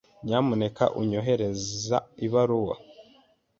[0.25, 2.75] Nyamuneka onyoherereza ibaruwa.